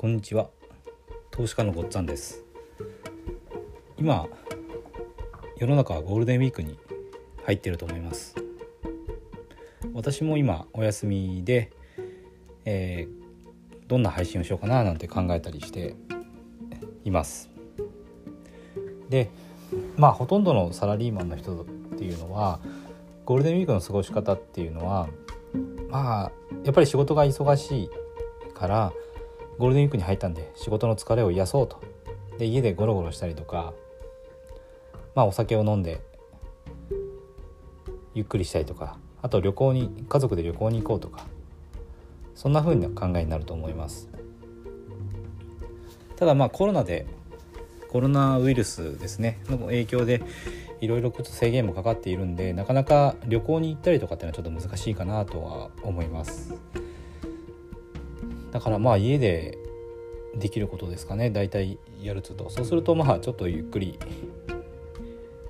[0.00, 0.48] こんにちは。
[1.30, 2.42] 投資家のごっつぁんです。
[3.98, 4.26] 今
[5.58, 6.78] 世の中はゴールデンウィークに
[7.44, 8.34] 入っていると思います。
[9.92, 11.70] 私も今お休みで、
[12.64, 15.96] えー、どんな配信をしようかななんて考えたりして
[17.04, 17.50] います。
[19.10, 19.28] で
[19.98, 21.66] まあほとんどのサラリーマンの人っ
[21.98, 22.58] ていうのは
[23.26, 25.10] ゴールデンウィークの過ごし方っていうのは
[25.90, 26.32] まあ
[26.64, 27.90] やっぱり仕事が忙しい
[28.54, 28.94] から
[29.60, 31.82] ゴールデンウィークに入ったんで仕事の疲れを癒そうと。
[32.38, 33.74] で家でゴロゴロしたりとか
[35.14, 36.00] まあお酒を飲んで
[38.14, 41.26] ゆっくりしたりとかあと旅行に家族で旅行に行こうとか
[42.34, 44.08] そんな風な考えになると思います。
[46.16, 47.06] ただまあコロナで
[47.90, 50.22] コロナウイルスですねの影響で
[50.80, 56.54] いろいろ制限もかかっているんでなかなか旅行に行ったりとかっていうのはちょっと難しいかなとは思います。
[58.50, 59.58] だからまあ家で
[60.34, 61.30] できることですかね。
[61.30, 62.50] 大体やると。
[62.50, 63.98] そうするとまあちょっとゆっくり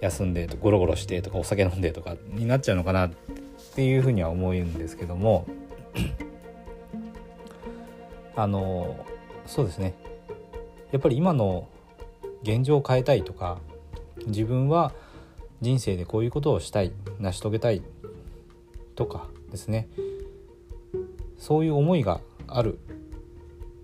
[0.00, 3.10] 休んでゴロゴロしてとかお酒飲んでとかになっちゃうのかなっ
[3.74, 5.46] ていうふうには思うんですけども。
[8.36, 9.06] あの
[9.46, 9.94] そうですね。
[10.90, 11.68] やっぱり今の
[12.42, 13.58] 現状を変えたいとか
[14.26, 14.92] 自分は
[15.60, 17.82] 人生でこういうことをしたい成し遂げたい
[18.96, 19.88] とかですね。
[21.38, 22.78] そういう思いがある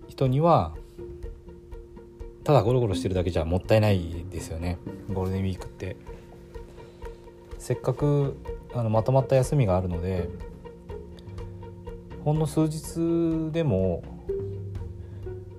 [0.07, 0.73] 人には
[2.43, 4.77] ただゴロゴロしてるだけじゃもったいないですよね。
[5.13, 5.95] ゴールデンウィークって。
[7.61, 8.37] せっかく
[8.73, 10.27] あのまとまった休みがあるので
[12.25, 14.03] ほんの数日でも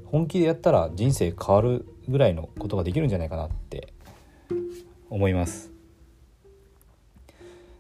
[0.07, 3.93] 本気でやったら人生変わるぐらいのことができるんじゃないかなって
[5.11, 5.71] 思います。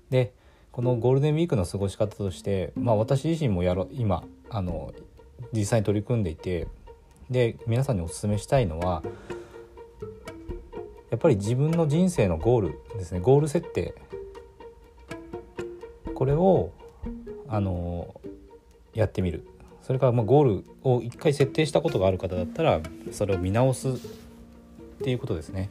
[0.09, 0.34] で
[0.70, 4.93] このゴールデンウィークの過ごし方として、まあ、私自身もやろ今あの
[5.52, 6.68] 実際に取り組んでいて
[7.30, 9.03] で皆さんにお勧めしたいのは
[11.10, 13.20] やっぱり自分の人生のゴールですね。
[13.20, 13.94] ゴール設定。
[16.14, 16.72] これを
[17.48, 18.19] あの
[18.94, 19.47] やってみる。
[19.82, 23.92] それからまあゴールを一回設定したことがある方だったらそれを見直すっ
[25.02, 25.69] ていうことですね。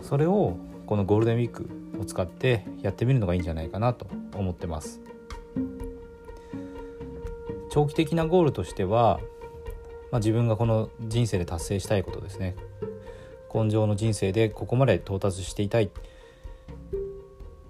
[0.00, 0.56] それを
[0.86, 1.68] このゴールデンウィーク
[2.00, 5.00] を使ってやってみるのがいいんじゃないかなと思ってます。
[7.72, 9.18] 長期的なゴールとしては、
[10.10, 12.54] まあ、自分がこの人生で達成したいことですね。
[13.52, 15.84] 根性の人生でここまで到達していたい。
[15.84, 15.88] っ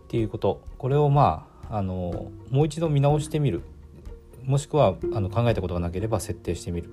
[0.08, 0.60] ていうこと。
[0.76, 3.62] これをまああのもう一度見直してみる。
[4.44, 6.91] もしくはあの考えたことがなければ設定してみる。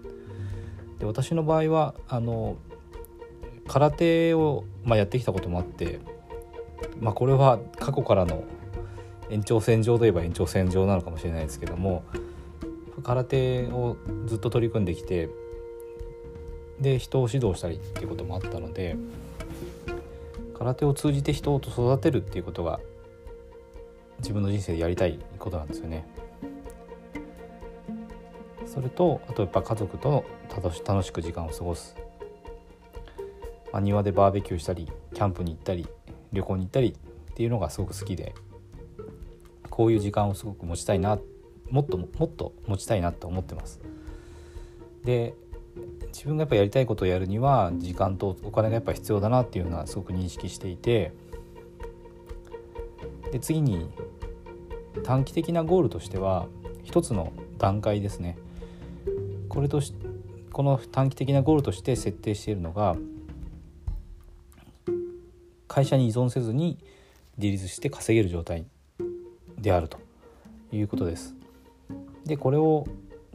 [1.00, 2.58] で私の場合はあの
[3.68, 6.00] 空手を、まあ、やってきたこともあって
[7.00, 8.44] まあ、これは過去からの
[9.30, 12.04] 延長線上といえば延長線上なのかもしれないですけども
[13.04, 15.30] 空手をずっと取り組んできて
[16.80, 18.96] で人を指導したりっていうこともあったので
[20.58, 22.80] 空手を通じて人を育てるっていうことが
[24.20, 26.06] 自分の人生でやりたいことなんですよね。
[28.66, 30.26] それとあとやっぱ家族と
[30.86, 31.96] 楽しく時間を過ごす、
[33.74, 35.88] まあ、庭でバーベキューしたりキャンプに行ったり
[36.32, 38.36] 旅行に行ったりっていうのがすごく好きで
[39.70, 41.22] こういう時間をすごく持ちたいなっ
[41.70, 43.80] もっともっと持ちたいなと思ってます。
[45.04, 45.34] で
[46.08, 51.14] 自分がやっぱやりたいことをやるには時間とお金がやっぱ必要だなっていうのはすごく認識していて
[53.32, 53.90] で次に
[55.04, 56.48] 短期的なゴールとしては
[56.84, 58.38] 一つの段階ですね
[59.48, 59.94] これとし
[60.52, 62.98] この短期的なゴールとして設定しているのが
[65.68, 66.80] 会社に依存せずに
[67.38, 68.66] 自立して稼げる状態
[69.58, 70.00] であると
[70.72, 71.39] いうことです。
[72.26, 72.86] でこれを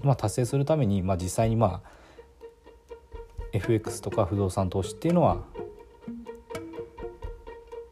[0.02, 1.90] まあ達成するために、まあ、実際にまあ
[3.52, 5.42] FX とか不動産投資っていうのは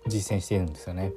[0.06, 1.12] 実践しているんですよね。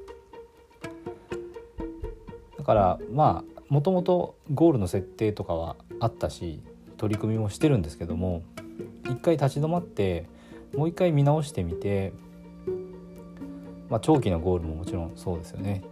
[2.57, 6.61] だからまあもともとゴールの設定とかはあったし
[6.97, 8.43] 取り組みもしてるんですけども
[9.05, 10.27] 一回立ち止まって
[10.75, 12.13] もう一回見直してみて
[13.89, 15.83] まあ、長期のゴールももちろんそうですよね。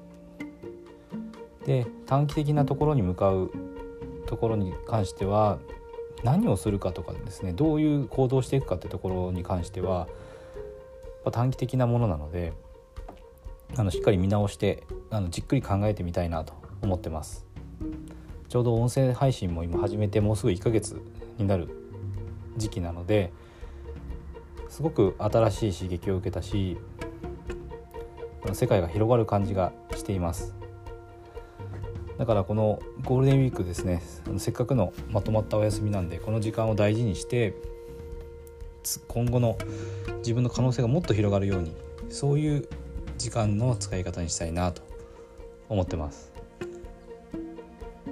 [1.66, 3.52] で短期的なところに向かう
[4.34, 5.60] ところに関しては
[6.24, 10.08] 何をするかとかですねどういう行動していくかってところに関しては
[11.32, 12.52] 短期的なものなので
[13.78, 17.46] あのしっかり見直してあのじっくり考えてみたいなと思ってます。
[18.50, 21.00] ちょうど音声配信も今始めてもうすぐ1ヶ月
[21.38, 21.70] になる
[22.58, 23.32] 時期なので
[24.70, 26.78] すごく新しい刺激を受けたし
[28.54, 30.63] 世界が広がる感じがしています。
[32.24, 34.02] だからこのゴールデンウィークですね
[34.38, 37.54] せっかくのまとまったお休みなんでこの時間を大事にして
[39.10, 39.58] 今後の
[40.20, 41.76] 自分の可能性がもっと広がるように
[42.08, 42.70] そういう
[43.18, 44.84] 時間の使い方にしたいなと
[45.68, 46.32] 思ってます。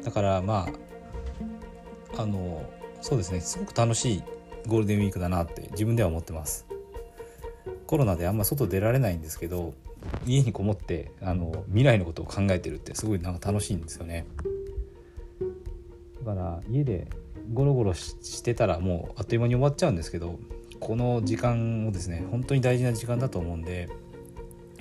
[0.04, 0.68] だからま
[2.18, 2.69] ああの
[3.00, 4.24] そうですねすごく楽しい
[4.68, 6.66] ゴールデンウィークだなって自分では思ってます。
[7.88, 9.74] コロナであんま外出られないんですけど
[10.25, 14.25] 家にこもってあの未来のことを考えてるってすごいなんか楽しいんですよね
[16.24, 17.07] だから家で
[17.53, 20.39] ゴロゴロしてたらもうあっという間に終わっちゃうんですけど
[20.80, 23.89] この時間をですね本当に大事な時間だと思うんで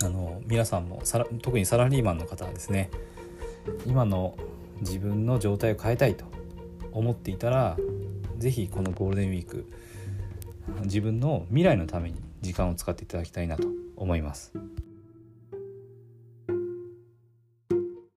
[0.02, 2.90] あの皆さんもさら特にサラリーマンの方はですね
[3.86, 4.36] 今の
[4.80, 6.24] 自分の状態を変えたいと
[6.92, 7.76] 思っていたら
[8.38, 9.66] 是非このゴールデンウィーク
[10.82, 14.52] 自分の未来のために時間を使っていただきたいなと思います。